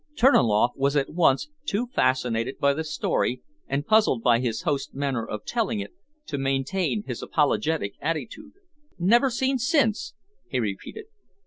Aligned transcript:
Terniloff 0.15 0.71
was 0.75 0.95
at 0.95 1.11
once 1.13 1.49
too 1.63 1.85
fascinated 1.93 2.57
by 2.57 2.73
the 2.73 2.83
story 2.83 3.43
and 3.67 3.85
puzzled 3.85 4.23
by 4.23 4.39
his 4.39 4.63
host's 4.63 4.95
manner 4.95 5.23
of 5.23 5.45
telling 5.45 5.79
it 5.79 5.93
to 6.25 6.39
maintain 6.39 7.03
his 7.05 7.21
apologetic 7.21 7.93
attitude. 8.01 8.53
"Never 8.97 9.29
seen 9.29 9.59
since!" 9.59 10.15
he 10.49 10.59
repeated. 10.59 11.05